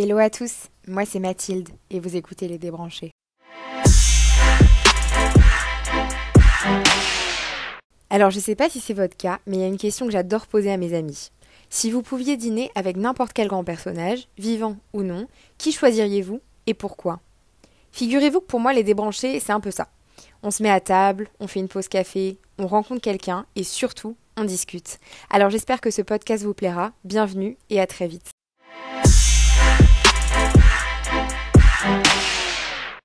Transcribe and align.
Hello 0.00 0.18
à 0.18 0.30
tous, 0.30 0.68
moi 0.86 1.04
c'est 1.04 1.18
Mathilde 1.18 1.70
et 1.90 1.98
vous 1.98 2.14
écoutez 2.14 2.46
Les 2.46 2.56
Débranchés. 2.56 3.10
Alors 8.08 8.30
je 8.30 8.38
sais 8.38 8.54
pas 8.54 8.70
si 8.70 8.78
c'est 8.78 8.94
votre 8.94 9.16
cas, 9.16 9.40
mais 9.48 9.56
il 9.56 9.60
y 9.60 9.64
a 9.64 9.66
une 9.66 9.76
question 9.76 10.06
que 10.06 10.12
j'adore 10.12 10.46
poser 10.46 10.70
à 10.70 10.76
mes 10.76 10.94
amis. 10.94 11.32
Si 11.68 11.90
vous 11.90 12.02
pouviez 12.02 12.36
dîner 12.36 12.70
avec 12.76 12.96
n'importe 12.96 13.32
quel 13.32 13.48
grand 13.48 13.64
personnage, 13.64 14.28
vivant 14.38 14.76
ou 14.92 15.02
non, 15.02 15.26
qui 15.58 15.72
choisiriez-vous 15.72 16.40
et 16.68 16.74
pourquoi? 16.74 17.18
Figurez-vous 17.90 18.38
que 18.38 18.46
pour 18.46 18.60
moi 18.60 18.72
les 18.72 18.84
débranchés, 18.84 19.40
c'est 19.40 19.50
un 19.50 19.58
peu 19.58 19.72
ça. 19.72 19.88
On 20.44 20.52
se 20.52 20.62
met 20.62 20.70
à 20.70 20.78
table, 20.78 21.28
on 21.40 21.48
fait 21.48 21.58
une 21.58 21.66
pause 21.66 21.88
café, 21.88 22.38
on 22.58 22.68
rencontre 22.68 23.00
quelqu'un 23.00 23.46
et 23.56 23.64
surtout, 23.64 24.14
on 24.36 24.44
discute. 24.44 25.00
Alors 25.28 25.50
j'espère 25.50 25.80
que 25.80 25.90
ce 25.90 26.02
podcast 26.02 26.44
vous 26.44 26.54
plaira. 26.54 26.92
Bienvenue 27.02 27.56
et 27.68 27.80
à 27.80 27.88
très 27.88 28.06
vite. 28.06 28.30